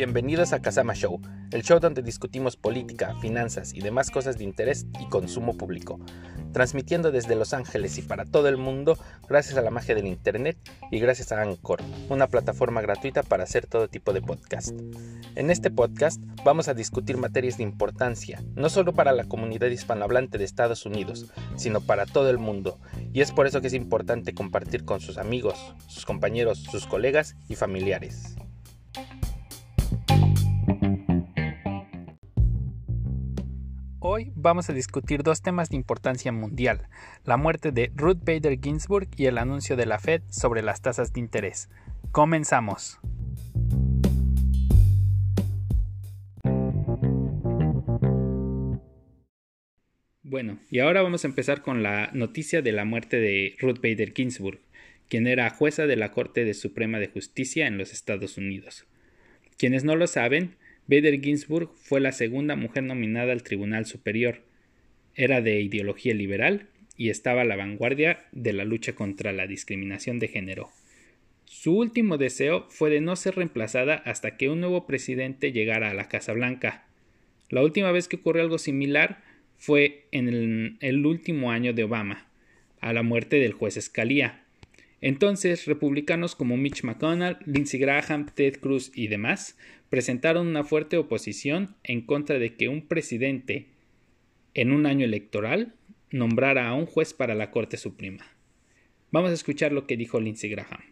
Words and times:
Bienvenidos 0.00 0.54
a 0.54 0.62
Kazama 0.62 0.94
Show, 0.94 1.20
el 1.50 1.62
show 1.62 1.78
donde 1.78 2.00
discutimos 2.00 2.56
política, 2.56 3.14
finanzas 3.20 3.74
y 3.74 3.82
demás 3.82 4.10
cosas 4.10 4.38
de 4.38 4.44
interés 4.44 4.86
y 4.98 5.06
consumo 5.10 5.58
público, 5.58 6.00
transmitiendo 6.54 7.12
desde 7.12 7.36
Los 7.36 7.52
Ángeles 7.52 7.98
y 7.98 8.00
para 8.00 8.24
todo 8.24 8.48
el 8.48 8.56
mundo 8.56 8.96
gracias 9.28 9.58
a 9.58 9.60
la 9.60 9.70
magia 9.70 9.94
del 9.94 10.06
Internet 10.06 10.56
y 10.90 11.00
gracias 11.00 11.32
a 11.32 11.42
Anchor, 11.42 11.82
una 12.08 12.28
plataforma 12.28 12.80
gratuita 12.80 13.22
para 13.22 13.44
hacer 13.44 13.66
todo 13.66 13.88
tipo 13.88 14.14
de 14.14 14.22
podcast. 14.22 14.74
En 15.34 15.50
este 15.50 15.70
podcast 15.70 16.18
vamos 16.46 16.68
a 16.68 16.72
discutir 16.72 17.18
materias 17.18 17.58
de 17.58 17.64
importancia, 17.64 18.42
no 18.54 18.70
solo 18.70 18.94
para 18.94 19.12
la 19.12 19.24
comunidad 19.24 19.68
hispanohablante 19.68 20.38
de 20.38 20.44
Estados 20.44 20.86
Unidos, 20.86 21.30
sino 21.56 21.82
para 21.82 22.06
todo 22.06 22.30
el 22.30 22.38
mundo, 22.38 22.80
y 23.12 23.20
es 23.20 23.32
por 23.32 23.46
eso 23.46 23.60
que 23.60 23.66
es 23.66 23.74
importante 23.74 24.32
compartir 24.32 24.86
con 24.86 25.02
sus 25.02 25.18
amigos, 25.18 25.74
sus 25.88 26.06
compañeros, 26.06 26.56
sus 26.70 26.86
colegas 26.86 27.36
y 27.50 27.56
familiares. 27.56 28.38
Hoy 34.02 34.32
vamos 34.34 34.70
a 34.70 34.72
discutir 34.72 35.22
dos 35.22 35.42
temas 35.42 35.68
de 35.68 35.76
importancia 35.76 36.32
mundial, 36.32 36.88
la 37.26 37.36
muerte 37.36 37.70
de 37.70 37.92
Ruth 37.94 38.24
Bader 38.24 38.58
Ginsburg 38.58 39.08
y 39.18 39.26
el 39.26 39.36
anuncio 39.36 39.76
de 39.76 39.84
la 39.84 39.98
Fed 39.98 40.22
sobre 40.30 40.62
las 40.62 40.80
tasas 40.80 41.12
de 41.12 41.20
interés. 41.20 41.68
Comenzamos. 42.10 42.98
Bueno, 50.22 50.58
y 50.70 50.78
ahora 50.78 51.02
vamos 51.02 51.24
a 51.24 51.28
empezar 51.28 51.60
con 51.60 51.82
la 51.82 52.10
noticia 52.14 52.62
de 52.62 52.72
la 52.72 52.86
muerte 52.86 53.18
de 53.18 53.54
Ruth 53.58 53.82
Bader 53.82 54.14
Ginsburg, 54.14 54.60
quien 55.10 55.26
era 55.26 55.50
jueza 55.50 55.86
de 55.86 55.96
la 55.96 56.10
Corte 56.10 56.54
Suprema 56.54 57.00
de 57.00 57.08
Justicia 57.08 57.66
en 57.66 57.76
los 57.76 57.92
Estados 57.92 58.38
Unidos. 58.38 58.86
Quienes 59.58 59.84
no 59.84 59.94
lo 59.94 60.06
saben, 60.06 60.56
Bader 60.90 61.20
Ginsburg 61.20 61.70
fue 61.76 62.00
la 62.00 62.10
segunda 62.10 62.56
mujer 62.56 62.82
nominada 62.82 63.30
al 63.30 63.44
Tribunal 63.44 63.86
Superior. 63.86 64.42
Era 65.14 65.40
de 65.40 65.60
ideología 65.60 66.14
liberal 66.14 66.66
y 66.96 67.10
estaba 67.10 67.42
a 67.42 67.44
la 67.44 67.54
vanguardia 67.54 68.26
de 68.32 68.52
la 68.52 68.64
lucha 68.64 68.96
contra 68.96 69.30
la 69.32 69.46
discriminación 69.46 70.18
de 70.18 70.26
género. 70.26 70.70
Su 71.44 71.76
último 71.76 72.18
deseo 72.18 72.66
fue 72.70 72.90
de 72.90 73.00
no 73.00 73.14
ser 73.14 73.36
reemplazada 73.36 74.02
hasta 74.04 74.36
que 74.36 74.48
un 74.48 74.58
nuevo 74.58 74.88
presidente 74.88 75.52
llegara 75.52 75.90
a 75.90 75.94
la 75.94 76.08
Casa 76.08 76.32
Blanca. 76.32 76.88
La 77.50 77.62
última 77.62 77.92
vez 77.92 78.08
que 78.08 78.16
ocurrió 78.16 78.42
algo 78.42 78.58
similar 78.58 79.22
fue 79.58 80.08
en 80.10 80.28
el, 80.28 80.76
el 80.80 81.06
último 81.06 81.52
año 81.52 81.72
de 81.72 81.84
Obama, 81.84 82.26
a 82.80 82.92
la 82.92 83.04
muerte 83.04 83.36
del 83.36 83.52
juez 83.52 83.78
Scalia. 83.80 84.42
Entonces, 85.00 85.64
republicanos 85.64 86.36
como 86.36 86.56
Mitch 86.56 86.84
McConnell, 86.84 87.38
Lindsey 87.46 87.80
Graham, 87.80 88.26
Ted 88.26 88.60
Cruz 88.60 88.90
y 88.94 89.08
demás 89.08 89.56
presentaron 89.88 90.46
una 90.46 90.62
fuerte 90.62 90.98
oposición 90.98 91.76
en 91.82 92.04
contra 92.04 92.38
de 92.38 92.56
que 92.56 92.68
un 92.68 92.86
presidente 92.86 93.70
en 94.54 94.72
un 94.72 94.86
año 94.86 95.04
electoral 95.04 95.74
nombrara 96.10 96.68
a 96.68 96.74
un 96.74 96.86
juez 96.86 97.14
para 97.14 97.34
la 97.34 97.50
Corte 97.50 97.76
Suprema. 97.76 98.24
Vamos 99.10 99.30
a 99.30 99.34
escuchar 99.34 99.72
lo 99.72 99.86
que 99.86 99.96
dijo 99.96 100.20
Lindsey 100.20 100.50
Graham. 100.50 100.82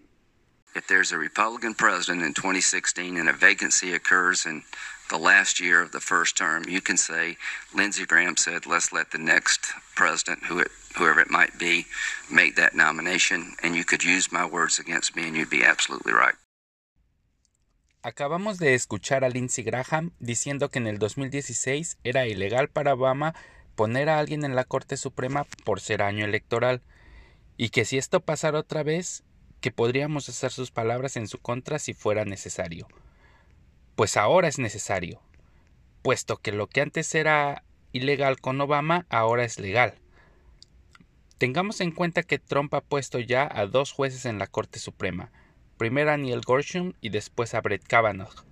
If 0.75 0.87
there's 0.87 1.13
a 1.13 1.19
Republican 1.19 1.75
president 1.75 2.23
in 2.23 2.35
2016 2.35 3.19
and 3.19 3.29
a 3.29 3.33
vacancy 3.33 3.95
occurs 3.95 4.47
in 4.47 4.63
the 5.09 5.19
last 5.19 5.61
year 5.61 5.83
of 5.83 5.93
the 5.93 6.01
first 6.01 6.37
term, 6.37 6.65
you 6.69 6.81
can 6.81 6.97
say 6.97 7.37
Lindsey 7.75 8.05
Graham 8.07 8.37
said, 8.37 8.67
let's 8.67 8.93
let 8.93 9.11
the 9.11 9.19
next 9.19 9.73
president, 9.95 10.45
who 10.45 10.59
it, 10.61 10.71
whoever 10.97 11.21
it 11.21 11.31
might 11.31 11.59
be, 11.59 11.87
make 12.31 12.57
that 12.57 12.75
nomination, 12.75 13.55
and 13.63 13.75
you 13.75 13.85
could 13.85 14.05
use 14.05 14.33
my 14.33 14.45
words 14.45 14.79
against 14.79 15.17
me, 15.17 15.27
and 15.27 15.37
you'd 15.37 15.51
be 15.51 15.65
absolutely 15.65 16.13
right. 16.13 16.35
Acabamos 18.03 18.59
de 18.59 18.75
escuchar 18.75 19.25
a 19.25 19.29
Lindsey 19.29 19.65
Graham 19.65 20.13
diciendo 20.21 20.71
que 20.71 20.79
en 20.79 20.87
el 20.87 20.99
2016 20.99 21.99
era 22.05 22.27
ilegal 22.27 22.69
para 22.69 22.95
Obama 22.95 23.35
poner 23.75 24.09
a 24.09 24.19
alguien 24.19 24.45
en 24.45 24.55
la 24.55 24.65
Corte 24.65 24.97
Suprema 24.97 25.45
por 25.65 25.81
ser 25.81 26.03
año 26.03 26.25
electoral, 26.25 26.83
y 27.57 27.71
que 27.71 27.85
si 27.85 27.99
esto 27.99 28.21
pasara 28.21 28.61
otra 28.61 28.83
vez, 28.83 29.25
que 29.61 29.73
podríamos 29.73 30.29
hacer 30.29 30.53
sus 30.53 30.71
palabras 30.71 31.17
en 31.17 31.27
su 31.27 31.39
contra 31.39 31.79
si 31.79 31.93
fuera 31.93 32.25
necesario. 32.25 32.87
Pues 33.99 34.17
ahora 34.17 34.47
es 34.47 34.61
necesario, 34.61 35.21
puesto 36.03 36.37
que 36.37 36.53
lo 36.53 36.69
que 36.69 36.83
antes 36.83 37.13
era 37.17 37.65
ilegal 37.91 38.41
con 38.41 38.61
Obama 38.61 39.07
ahora 39.09 39.43
es 39.43 39.59
legal. 39.59 39.95
Tengamos 41.37 41.81
en 41.81 41.91
cuenta 41.91 42.23
que 42.23 42.39
Trump 42.39 42.73
ha 42.75 42.81
puesto 42.81 43.19
ya 43.19 43.49
a 43.53 43.67
dos 43.67 43.91
jueces 43.91 44.25
en 44.25 44.39
la 44.39 44.47
Corte 44.47 44.79
Suprema, 44.79 45.33
primero 45.79 46.13
a 46.13 46.17
Neil 46.17 46.43
Gorsuch 46.47 46.95
y 47.01 47.09
después 47.09 47.55
a 47.55 47.61
Brett 47.61 47.83
Kavanaugh. 47.89 48.47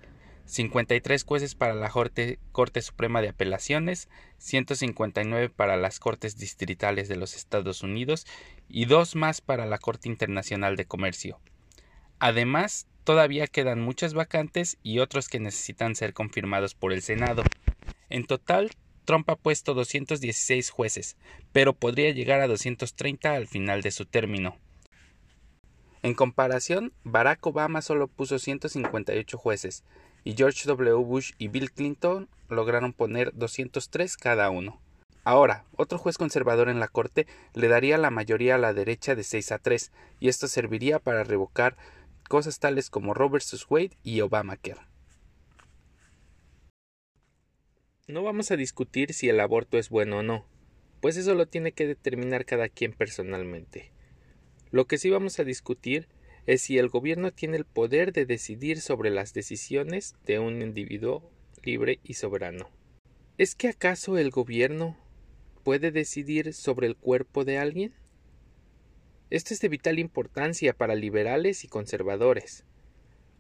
53 0.47 1.23
jueces 1.23 1.55
para 1.55 1.75
la 1.75 1.91
Corte, 1.91 2.41
Corte, 2.51 2.83
Suprema 2.83 3.23
de 3.23 3.29
Apelaciones, 3.29 4.09
159 4.39 5.49
para 5.51 5.77
las 5.77 6.01
Cortes 6.01 6.39
Distritales 6.39 7.07
de 7.07 7.15
los 7.15 7.37
Estados 7.37 7.85
Unidos 7.85 8.27
y 8.69 8.87
dos 8.87 9.15
más 9.15 9.43
para 9.43 9.65
la 9.65 9.79
Corte 9.79 10.09
Internacional 10.09 10.75
de 10.75 10.87
Comercio. 10.87 11.39
Además, 12.19 12.89
todavía 13.07 13.47
quedan 13.47 13.81
muchas 13.81 14.15
vacantes 14.15 14.79
y 14.83 14.99
otros 14.99 15.29
que 15.29 15.39
necesitan 15.39 15.95
ser 15.95 16.13
confirmados 16.13 16.75
por 16.75 16.93
el 16.93 17.03
Senado. 17.03 17.45
En 18.11 18.27
total, 18.27 18.73
Trump 19.05 19.31
ha 19.31 19.37
puesto 19.37 19.75
216 19.75 20.71
jueces, 20.71 21.17
pero 21.53 21.73
podría 21.73 22.11
llegar 22.11 22.41
a 22.41 22.49
230 22.49 23.33
al 23.33 23.47
final 23.47 23.81
de 23.83 23.93
su 23.93 24.07
término. 24.07 24.57
En 26.03 26.15
comparación, 26.15 26.93
Barack 27.05 27.47
Obama 27.47 27.81
solo 27.81 28.09
puso 28.09 28.41
158 28.41 29.39
jueces, 29.39 29.85
y 30.25 30.35
George 30.37 30.67
W. 30.67 30.95
Bush 31.05 31.31
y 31.39 31.47
Bill 31.47 31.71
Clinton 31.71 32.29
lograron 32.49 32.93
poner 32.93 33.33
203 33.35 34.17
cada 34.17 34.51
uno. 34.51 34.81
Ahora, 35.23 35.65
otro 35.77 35.99
juez 35.99 36.19
conservador 36.19 36.69
en 36.69 36.81
la 36.81 36.89
Corte 36.89 37.29
le 37.55 37.69
daría 37.69 37.99
la 37.99 38.11
mayoría 38.11 38.57
a 38.57 38.59
la 38.59 38.73
derecha 38.73 39.15
de 39.15 39.23
6 39.23 39.53
a 39.53 39.59
3, 39.59 39.93
y 40.19 40.29
esto 40.29 40.49
serviría 40.49 40.99
para 40.99 41.23
revocar 41.23 41.77
cosas 42.29 42.59
tales 42.59 42.91
como 42.91 43.15
Roe 43.15 43.31
vs. 43.31 43.67
Wade 43.69 43.97
y 44.03 44.21
Obamacare. 44.21 44.81
No 48.09 48.23
vamos 48.23 48.51
a 48.51 48.57
discutir 48.57 49.13
si 49.13 49.29
el 49.29 49.41
aborto 49.41 49.79
es 49.79 49.89
bueno 49.89 50.19
o 50.19 50.23
no, 50.23 50.47
pues 51.01 51.17
eso 51.17 51.35
lo 51.35 51.47
tiene 51.47 51.73
que 51.73 51.87
determinar 51.87 52.45
cada 52.45 52.69
quien 52.69 52.93
personalmente. 52.93 53.91
Lo 54.71 54.87
que 54.87 54.99
sí 54.99 55.11
vamos 55.11 55.39
a 55.39 55.45
discutir 55.45 56.09
es 56.47 56.63
si 56.63 56.79
el 56.79 56.89
gobierno 56.89 57.33
tiene 57.33 57.57
el 57.57 57.65
poder 57.65 58.13
de 58.13 58.25
decidir 58.25 58.81
sobre 58.81 59.11
las 59.11 59.35
decisiones 59.35 60.15
de 60.25 60.39
un 60.39 60.63
individuo 60.63 61.29
libre 61.65 61.99
y 62.05 62.15
soberano. 62.15 62.71
¿Es 63.39 63.55
que 63.55 63.69
acaso 63.69 64.17
el 64.19 64.31
gobierno 64.31 64.97
puede 65.65 65.91
decidir 65.91 66.55
sobre 66.55 66.87
el 66.87 66.97
cuerpo 66.97 67.45
de 67.45 67.59
alguien? 67.59 67.93
Esto 69.29 69.55
es 69.55 69.61
de 69.61 69.69
vital 69.69 69.99
importancia 69.99 70.73
para 70.73 70.95
liberales 70.95 71.65
y 71.65 71.69
conservadores. 71.69 72.65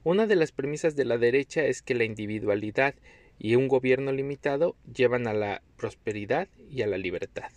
Una 0.02 0.26
de 0.26 0.34
las 0.34 0.50
premisas 0.50 0.97
de 0.97 1.04
la 1.04 1.16
derecha 1.16 1.64
es 1.64 1.80
que 1.80 1.94
la 1.94 2.02
individualidad 2.02 2.97
y 3.38 3.54
un 3.54 3.69
gobierno 3.69 4.10
limitado 4.10 4.75
llevan 4.92 5.28
a 5.28 5.34
la 5.34 5.62
prosperidad 5.76 6.48
y 6.69 6.82
a 6.82 6.88
la 6.88 6.98
libertad. 6.98 7.52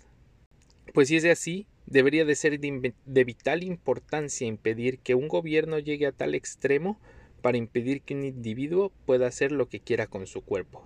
Pues 0.93 1.07
si 1.07 1.15
es 1.15 1.25
así, 1.25 1.65
debería 1.87 2.23
de 2.23 2.35
ser 2.35 2.59
de, 2.59 3.23
vital 3.23 3.63
importancia 3.63 4.45
impedir 4.45 4.99
que 4.99 5.15
un 5.15 5.27
gobierno 5.27 5.79
llegue 5.79 6.05
a 6.05 6.11
tal 6.11 6.35
extremo 6.35 6.99
para 7.41 7.57
impedir 7.57 8.03
que 8.03 8.13
un 8.13 8.25
individuo 8.25 8.91
pueda 9.07 9.25
hacer 9.25 9.51
lo 9.51 9.69
que 9.69 9.79
quiera 9.79 10.05
con 10.05 10.27
su 10.27 10.41
cuerpo. 10.41 10.85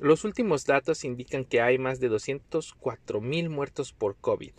Los 0.00 0.24
últimos 0.24 0.64
datos 0.64 1.04
indican 1.04 1.44
que 1.44 1.60
hay 1.60 1.78
más 1.78 2.00
de 2.00 2.10
204.000 2.10 3.48
muertos 3.48 3.92
por 3.92 4.16
COVID. 4.16 4.54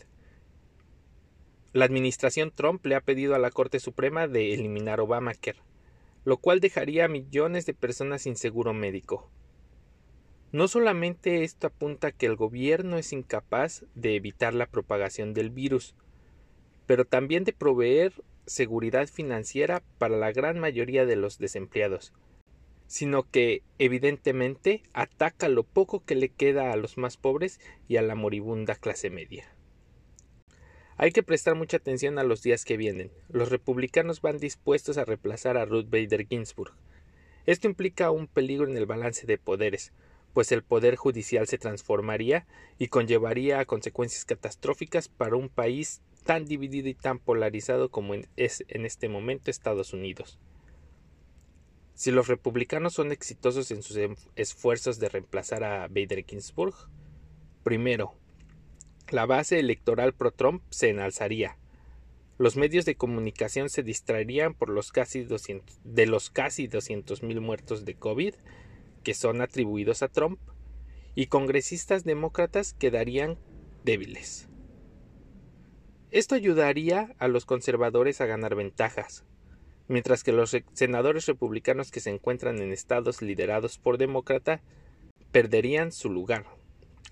La 1.73 1.85
administración 1.85 2.51
Trump 2.51 2.85
le 2.85 2.93
ha 2.93 3.01
pedido 3.01 3.33
a 3.33 3.39
la 3.39 3.49
Corte 3.49 3.79
Suprema 3.79 4.27
de 4.27 4.53
eliminar 4.53 4.99
Obamacare, 4.99 5.57
lo 6.23 6.37
cual 6.37 6.59
dejaría 6.59 7.05
a 7.05 7.07
millones 7.07 7.65
de 7.65 7.73
personas 7.73 8.21
sin 8.21 8.35
seguro 8.35 8.75
médico. 8.75 9.31
No 10.51 10.67
solamente 10.67 11.43
esto 11.43 11.65
apunta 11.65 12.09
a 12.09 12.11
que 12.11 12.27
el 12.27 12.35
gobierno 12.35 12.99
es 12.99 13.11
incapaz 13.11 13.85
de 13.95 14.15
evitar 14.15 14.53
la 14.53 14.67
propagación 14.67 15.33
del 15.33 15.49
virus, 15.49 15.95
pero 16.85 17.05
también 17.05 17.43
de 17.43 17.53
proveer 17.53 18.13
seguridad 18.45 19.07
financiera 19.07 19.81
para 19.97 20.15
la 20.15 20.31
gran 20.31 20.59
mayoría 20.59 21.07
de 21.07 21.15
los 21.15 21.39
desempleados, 21.39 22.13
sino 22.85 23.23
que 23.23 23.63
evidentemente 23.79 24.83
ataca 24.93 25.49
lo 25.49 25.63
poco 25.63 26.05
que 26.05 26.13
le 26.13 26.29
queda 26.29 26.71
a 26.71 26.75
los 26.77 26.99
más 26.99 27.17
pobres 27.17 27.59
y 27.87 27.97
a 27.97 28.03
la 28.03 28.13
moribunda 28.13 28.75
clase 28.75 29.09
media. 29.09 29.55
Hay 30.97 31.11
que 31.11 31.23
prestar 31.23 31.55
mucha 31.55 31.77
atención 31.77 32.19
a 32.19 32.23
los 32.23 32.43
días 32.43 32.65
que 32.65 32.77
vienen. 32.77 33.11
Los 33.29 33.49
republicanos 33.49 34.21
van 34.21 34.37
dispuestos 34.37 34.97
a 34.97 35.05
reemplazar 35.05 35.57
a 35.57 35.65
Ruth 35.65 35.89
Bader 35.89 36.27
Ginsburg. 36.27 36.73
Esto 37.45 37.67
implica 37.67 38.11
un 38.11 38.27
peligro 38.27 38.69
en 38.69 38.77
el 38.77 38.85
balance 38.85 39.25
de 39.25 39.37
poderes, 39.39 39.91
pues 40.33 40.51
el 40.51 40.63
poder 40.63 40.95
judicial 40.95 41.47
se 41.47 41.57
transformaría 41.57 42.45
y 42.77 42.87
conllevaría 42.87 43.59
a 43.59 43.65
consecuencias 43.65 44.23
catastróficas 44.23 45.07
para 45.07 45.35
un 45.35 45.49
país 45.49 46.01
tan 46.23 46.45
dividido 46.45 46.87
y 46.87 46.93
tan 46.93 47.19
polarizado 47.19 47.89
como 47.89 48.13
es 48.37 48.63
en 48.67 48.85
este 48.85 49.09
momento 49.09 49.51
Estados 49.51 49.93
Unidos. 49.93 50.39
Si 51.95 52.11
los 52.11 52.27
republicanos 52.27 52.93
son 52.93 53.11
exitosos 53.11 53.71
en 53.71 53.83
sus 53.83 53.97
esfuerzos 54.35 54.99
de 54.99 55.09
reemplazar 55.09 55.63
a 55.63 55.87
Bader 55.87 56.23
Ginsburg, 56.25 56.75
primero, 57.63 58.15
la 59.09 59.25
base 59.25 59.59
electoral 59.59 60.13
pro-Trump 60.13 60.63
se 60.69 60.89
enalzaría. 60.89 61.57
Los 62.37 62.55
medios 62.57 62.85
de 62.85 62.95
comunicación 62.95 63.69
se 63.69 63.83
distraerían 63.83 64.53
por 64.53 64.69
los 64.69 64.91
casi 64.91 65.23
200, 65.23 65.79
de 65.83 66.05
los 66.07 66.29
casi 66.29 66.67
200.000 66.67 67.39
muertos 67.39 67.85
de 67.85 67.95
COVID 67.95 68.33
que 69.03 69.13
son 69.13 69.41
atribuidos 69.41 70.01
a 70.01 70.07
Trump 70.07 70.39
y 71.13 71.27
congresistas 71.27 72.03
demócratas 72.03 72.73
quedarían 72.73 73.37
débiles. 73.83 74.47
Esto 76.09 76.35
ayudaría 76.35 77.13
a 77.19 77.27
los 77.27 77.45
conservadores 77.45 78.21
a 78.21 78.25
ganar 78.25 78.55
ventajas, 78.55 79.25
mientras 79.87 80.23
que 80.23 80.31
los 80.31 80.55
senadores 80.73 81.25
republicanos 81.25 81.91
que 81.91 81.99
se 81.99 82.09
encuentran 82.09 82.59
en 82.59 82.71
estados 82.71 83.21
liderados 83.21 83.77
por 83.77 83.97
demócrata 83.97 84.61
perderían 85.31 85.91
su 85.91 86.09
lugar, 86.09 86.45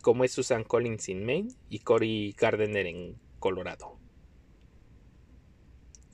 como 0.02 0.24
es 0.24 0.32
Susan 0.32 0.64
Collins 0.64 1.10
en 1.10 1.26
Maine 1.26 1.54
y 1.70 1.80
Cory 1.80 2.36
Gardner 2.38 2.88
en 2.88 3.16
Colorado. 3.40 3.98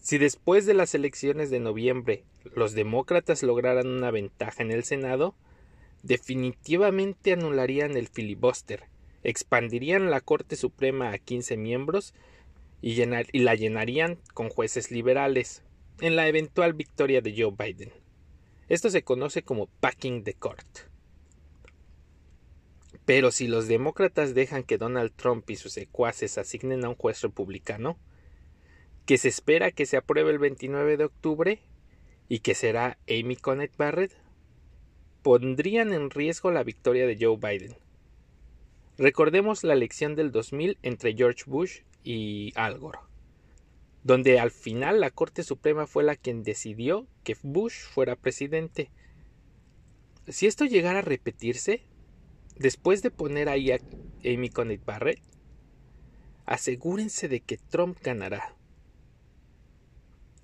Si 0.01 0.17
después 0.17 0.65
de 0.65 0.73
las 0.73 0.95
elecciones 0.95 1.49
de 1.49 1.59
noviembre 1.59 2.23
los 2.55 2.73
demócratas 2.73 3.43
lograran 3.43 3.87
una 3.87 4.11
ventaja 4.11 4.63
en 4.63 4.71
el 4.71 4.83
Senado, 4.83 5.35
definitivamente 6.03 7.33
anularían 7.33 7.97
el 7.97 8.07
filibuster, 8.07 8.83
expandirían 9.23 10.09
la 10.09 10.21
Corte 10.21 10.55
Suprema 10.55 11.11
a 11.11 11.17
15 11.17 11.57
miembros 11.57 12.13
y, 12.81 13.01
y 13.01 13.39
la 13.39 13.55
llenarían 13.55 14.17
con 14.33 14.49
jueces 14.49 14.91
liberales, 14.91 15.63
en 15.99 16.15
la 16.15 16.27
eventual 16.27 16.73
victoria 16.73 17.21
de 17.21 17.33
Joe 17.35 17.53
Biden. 17.57 17.91
Esto 18.69 18.89
se 18.89 19.03
conoce 19.03 19.43
como 19.43 19.67
packing 19.79 20.23
the 20.23 20.33
court. 20.33 20.65
Pero 23.07 23.31
si 23.31 23.47
los 23.47 23.69
demócratas 23.69 24.35
dejan 24.35 24.63
que 24.63 24.77
Donald 24.77 25.13
Trump 25.15 25.49
y 25.49 25.55
sus 25.55 25.71
secuaces 25.71 26.37
asignen 26.37 26.83
a 26.83 26.89
un 26.89 26.95
juez 26.95 27.21
republicano, 27.21 27.97
que 29.05 29.17
se 29.17 29.29
espera 29.29 29.71
que 29.71 29.85
se 29.85 29.95
apruebe 29.95 30.31
el 30.31 30.39
29 30.39 30.97
de 30.97 31.05
octubre 31.05 31.61
y 32.27 32.39
que 32.39 32.53
será 32.53 32.97
Amy 33.09 33.37
Coney 33.37 33.69
Barrett, 33.77 34.11
pondrían 35.23 35.93
en 35.93 36.09
riesgo 36.09 36.51
la 36.51 36.63
victoria 36.63 37.07
de 37.07 37.17
Joe 37.17 37.37
Biden. 37.37 37.77
Recordemos 38.97 39.63
la 39.63 39.71
elección 39.71 40.15
del 40.15 40.33
2000 40.33 40.77
entre 40.81 41.15
George 41.15 41.45
Bush 41.47 41.83
y 42.03 42.51
Al 42.55 42.77
Gore 42.77 42.99
donde 44.03 44.39
al 44.39 44.51
final 44.51 45.01
la 45.01 45.11
Corte 45.11 45.43
Suprema 45.43 45.85
fue 45.85 46.01
la 46.01 46.15
quien 46.15 46.41
decidió 46.43 47.07
que 47.25 47.35
Bush 47.43 47.73
fuera 47.73 48.15
presidente. 48.15 48.89
Si 50.29 50.47
esto 50.47 50.63
llegara 50.63 50.99
a 50.99 51.01
repetirse, 51.01 51.83
después 52.59 53.01
de 53.01 53.11
poner 53.11 53.49
ahí 53.49 53.71
a 53.71 53.79
Amy 54.25 54.49
Coney 54.49 54.77
Barrett, 54.77 55.21
asegúrense 56.45 57.27
de 57.27 57.41
que 57.41 57.57
Trump 57.57 57.97
ganará. 58.01 58.55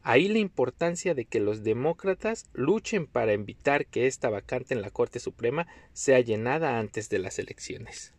Ahí 0.05 0.27
la 0.27 0.39
importancia 0.39 1.15
de 1.15 1.23
que 1.23 1.39
los 1.39 1.63
demócratas 1.63 2.49
luchen 2.53 3.07
para 3.07 3.31
evitar 3.31 3.85
que 3.85 4.05
esta 4.05 4.29
vacante 4.29 4.73
en 4.73 4.81
la 4.81 4.91
Corte 4.91 5.19
Suprema 5.19 5.65
sea 5.93 6.19
llenada 6.19 6.77
antes 6.77 7.09
de 7.09 7.19
las 7.19 7.39
elecciones. 7.39 8.13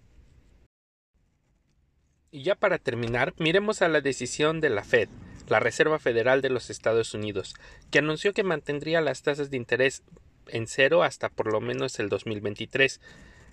Y 2.30 2.42
ya 2.42 2.54
para 2.54 2.78
terminar, 2.78 3.34
miremos 3.38 3.82
a 3.82 3.88
la 3.88 4.00
decisión 4.00 4.60
de 4.62 4.70
la 4.70 4.82
Fed, 4.82 5.08
la 5.46 5.60
Reserva 5.60 5.98
Federal 5.98 6.40
de 6.40 6.48
los 6.48 6.70
Estados 6.70 7.12
Unidos, 7.12 7.54
que 7.90 7.98
anunció 7.98 8.32
que 8.32 8.42
mantendría 8.42 9.02
las 9.02 9.22
tasas 9.22 9.50
de 9.50 9.58
interés 9.58 10.02
en 10.48 10.66
cero 10.66 11.02
hasta 11.02 11.28
por 11.28 11.52
lo 11.52 11.60
menos 11.60 11.98
el 12.00 12.08
2023. 12.08 13.00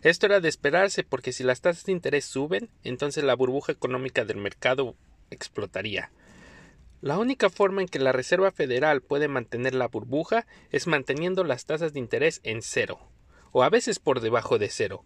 Esto 0.01 0.25
era 0.25 0.39
de 0.39 0.49
esperarse 0.49 1.03
porque 1.03 1.31
si 1.31 1.43
las 1.43 1.61
tasas 1.61 1.85
de 1.85 1.91
interés 1.91 2.25
suben, 2.25 2.69
entonces 2.83 3.23
la 3.23 3.35
burbuja 3.35 3.71
económica 3.71 4.25
del 4.25 4.37
mercado 4.37 4.95
explotaría. 5.29 6.11
La 7.01 7.17
única 7.17 7.49
forma 7.49 7.81
en 7.81 7.87
que 7.87 7.99
la 7.99 8.11
Reserva 8.11 8.51
Federal 8.51 9.01
puede 9.01 9.27
mantener 9.27 9.73
la 9.73 9.87
burbuja 9.87 10.45
es 10.71 10.85
manteniendo 10.85 11.43
las 11.43 11.65
tasas 11.65 11.93
de 11.93 11.99
interés 11.99 12.41
en 12.43 12.61
cero, 12.61 12.99
o 13.51 13.63
a 13.63 13.69
veces 13.69 13.99
por 13.99 14.21
debajo 14.21 14.59
de 14.59 14.69
cero, 14.69 15.03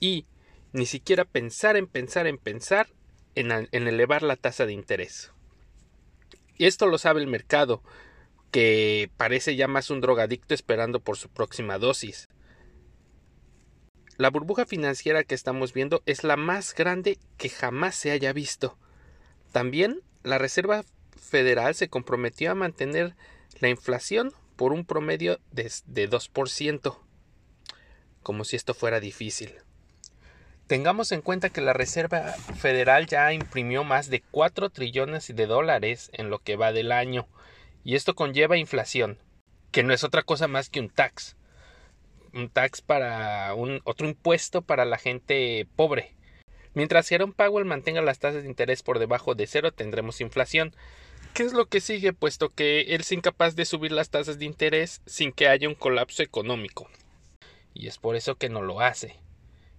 y 0.00 0.26
ni 0.72 0.84
siquiera 0.84 1.24
pensar 1.24 1.76
en 1.76 1.86
pensar 1.86 2.26
en 2.26 2.36
pensar 2.36 2.88
en, 3.34 3.50
elevar 3.72 4.22
la 4.22 4.36
tasa 4.36 4.66
de 4.66 4.72
interés. 4.72 5.32
Y 6.58 6.66
esto 6.66 6.86
lo 6.86 6.98
sabe 6.98 7.20
el 7.20 7.26
mercado, 7.26 7.82
que 8.50 9.10
parece 9.16 9.56
ya 9.56 9.66
más 9.66 9.90
un 9.90 10.00
drogadicto 10.00 10.54
esperando 10.54 11.00
por 11.00 11.16
su 11.16 11.28
próxima 11.28 11.78
dosis. 11.78 12.28
La 14.16 14.30
burbuja 14.30 14.64
financiera 14.64 15.24
que 15.24 15.34
estamos 15.34 15.72
viendo 15.72 16.02
es 16.06 16.22
la 16.22 16.36
más 16.36 16.74
grande 16.74 17.18
que 17.36 17.48
jamás 17.48 17.96
se 17.96 18.12
haya 18.12 18.32
visto. 18.32 18.78
También 19.50 20.02
la 20.22 20.38
Reserva 20.38 20.84
Federal 21.20 21.74
se 21.74 21.88
comprometió 21.88 22.52
a 22.52 22.54
mantener 22.54 23.16
la 23.58 23.68
inflación 23.68 24.32
por 24.54 24.72
un 24.72 24.84
promedio 24.84 25.40
de, 25.50 25.70
de 25.86 26.08
2%, 26.08 26.98
como 28.22 28.44
si 28.44 28.54
esto 28.54 28.72
fuera 28.72 29.00
difícil. 29.00 29.52
Tengamos 30.68 31.10
en 31.12 31.20
cuenta 31.20 31.50
que 31.50 31.60
la 31.60 31.72
Reserva 31.72 32.32
Federal 32.58 33.06
ya 33.06 33.32
imprimió 33.32 33.84
más 33.84 34.08
de 34.10 34.22
4 34.30 34.70
trillones 34.70 35.34
de 35.34 35.46
dólares 35.46 36.10
en 36.12 36.30
lo 36.30 36.38
que 36.38 36.56
va 36.56 36.72
del 36.72 36.92
año, 36.92 37.26
y 37.82 37.96
esto 37.96 38.14
conlleva 38.14 38.56
inflación, 38.56 39.18
que 39.72 39.82
no 39.82 39.92
es 39.92 40.04
otra 40.04 40.22
cosa 40.22 40.46
más 40.46 40.70
que 40.70 40.80
un 40.80 40.88
tax. 40.88 41.36
Un 42.34 42.48
tax 42.50 42.82
para 42.82 43.54
un 43.54 43.80
otro 43.84 44.08
impuesto 44.08 44.62
para 44.62 44.84
la 44.84 44.98
gente 44.98 45.66
pobre. 45.76 46.14
Mientras 46.74 47.08
Jerome 47.08 47.32
Powell 47.32 47.64
mantenga 47.64 48.02
las 48.02 48.18
tasas 48.18 48.42
de 48.42 48.48
interés 48.48 48.82
por 48.82 48.98
debajo 48.98 49.36
de 49.36 49.46
cero, 49.46 49.70
tendremos 49.70 50.20
inflación. 50.20 50.74
¿Qué 51.32 51.44
es 51.44 51.52
lo 51.52 51.66
que 51.66 51.80
sigue? 51.80 52.12
Puesto 52.12 52.52
que 52.52 52.80
él 52.80 53.02
es 53.02 53.12
incapaz 53.12 53.54
de 53.54 53.64
subir 53.64 53.92
las 53.92 54.10
tasas 54.10 54.38
de 54.38 54.44
interés 54.44 55.00
sin 55.06 55.32
que 55.32 55.48
haya 55.48 55.68
un 55.68 55.76
colapso 55.76 56.22
económico. 56.22 56.88
Y 57.72 57.86
es 57.86 57.98
por 57.98 58.16
eso 58.16 58.36
que 58.36 58.48
no 58.48 58.62
lo 58.62 58.80
hace. 58.80 59.16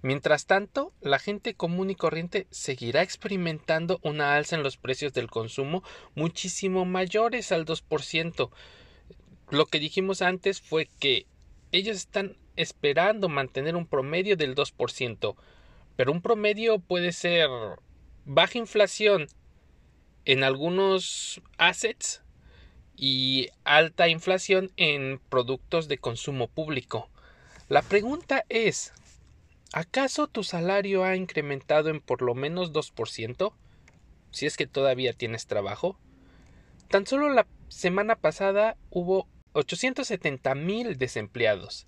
Mientras 0.02 0.46
tanto, 0.46 0.94
la 1.02 1.20
gente 1.20 1.56
común 1.56 1.90
y 1.90 1.96
corriente 1.96 2.48
seguirá 2.52 3.02
experimentando 3.02 4.00
una 4.04 4.36
alza 4.36 4.56
en 4.56 4.64
los 4.64 4.78
precios 4.78 5.14
del 5.14 5.30
consumo 5.30 5.84
muchísimo 6.14 6.86
mayores 6.86 7.52
al 7.52 7.66
2%. 7.66 8.52
Lo 9.50 9.66
que 9.66 9.80
dijimos 9.80 10.22
antes 10.22 10.62
fue 10.62 10.88
que 11.00 11.26
ellos 11.72 11.98
están 11.98 12.38
esperando 12.56 13.30
mantener 13.30 13.76
un 13.76 13.88
promedio 13.88 14.38
del 14.38 14.56
2%, 14.56 15.36
pero 15.96 16.12
un 16.12 16.22
promedio 16.22 16.80
puede 16.80 17.12
ser 17.12 17.50
baja 18.26 18.58
inflación 18.58 19.28
en 20.26 20.44
algunos 20.44 21.42
assets 21.58 22.22
y 22.96 23.50
alta 23.64 24.08
inflación 24.08 24.72
en 24.78 25.20
productos 25.30 25.88
de 25.88 25.98
consumo 25.98 26.48
público. 26.48 27.10
La 27.68 27.82
pregunta 27.82 28.46
es, 28.50 28.94
¿Acaso 29.76 30.28
tu 30.28 30.46
salario 30.46 31.04
ha 31.04 31.18
incrementado 31.18 31.90
en 31.90 32.00
por 32.00 32.22
lo 32.22 32.34
menos 32.34 32.72
2%? 32.72 33.52
Si 34.32 34.46
es 34.46 34.56
que 34.56 34.68
todavía 34.68 35.12
tienes 35.12 35.48
trabajo. 35.48 35.98
Tan 36.88 37.06
solo 37.06 37.30
la 37.30 37.46
semana 37.68 38.16
pasada 38.16 38.78
hubo 38.90 39.28
870 39.52 40.56
mil 40.56 40.98
desempleados 40.98 41.88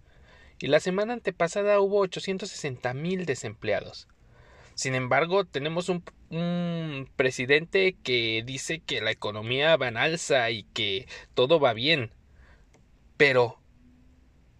y 0.59 0.67
la 0.67 0.79
semana 0.79 1.13
antepasada 1.13 1.79
hubo 1.79 1.99
860 1.99 2.93
mil 2.93 3.25
desempleados. 3.25 4.07
Sin 4.73 4.95
embargo, 4.95 5.45
tenemos 5.45 5.89
un, 5.89 6.03
un, 6.29 7.09
presidente 7.15 7.95
que 8.03 8.43
dice 8.45 8.79
que 8.79 9.01
la 9.01 9.11
economía 9.11 9.75
va 9.75 9.87
en 9.87 9.97
alza 9.97 10.49
y 10.51 10.63
que 10.63 11.07
todo 11.33 11.59
va 11.59 11.73
bien. 11.73 12.11
Pero 13.17 13.59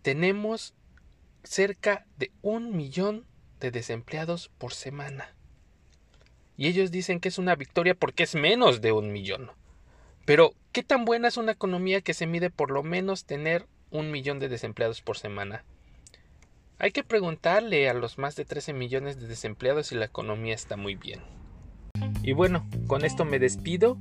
tenemos 0.02 0.74
cerca 1.44 2.06
de 2.18 2.32
un 2.42 2.76
millón 2.76 3.26
de 3.60 3.72
desempleados 3.72 4.50
por 4.58 4.74
semana. 4.74 5.34
Y 6.58 6.68
ellos 6.68 6.90
dicen 6.90 7.20
que 7.20 7.30
es 7.30 7.38
una 7.38 7.56
victoria 7.56 7.94
porque 7.94 8.24
es 8.24 8.34
menos 8.34 8.82
de 8.82 8.92
un 8.92 9.12
millón. 9.12 9.52
Pero, 10.26 10.54
¿qué 10.72 10.84
tan 10.84 11.06
buena 11.06 11.28
es 11.28 11.38
una 11.38 11.54
economía 11.54 12.02
que 12.02 12.14
se 12.14 12.26
mide 12.26 12.50
por 12.50 12.72
lo 12.72 12.84
menos 12.84 13.26
tener 13.26 13.68
un 13.92 14.12
millón 14.12 14.40
de 14.40 14.50
desempleados 14.50 15.02
por 15.02 15.18
semana? 15.18 15.64
Hay 16.80 16.92
que 16.92 17.04
preguntarle 17.04 17.90
a 17.90 17.94
los 17.94 18.20
más 18.20 18.36
de 18.36 18.46
13 18.46 18.74
millones 18.74 19.20
de 19.20 19.28
desempleados 19.28 19.88
si 19.88 19.96
la 19.96 20.06
economía 20.06 20.54
está 20.54 20.78
muy 20.78 20.96
bien. 20.96 21.22
Y 22.22 22.34
bueno, 22.34 22.68
con 22.86 23.04
esto 23.04 23.26
me 23.26 23.40
despido 23.40 23.98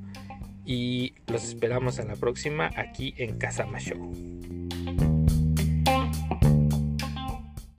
y 0.66 1.14
los 1.26 1.45
esperamos 1.45 1.99
a 1.99 2.04
la 2.04 2.16
próxima 2.16 2.71
aquí 2.76 3.14
en 3.16 3.38
Casama 3.38 3.78
Show. 3.78 4.12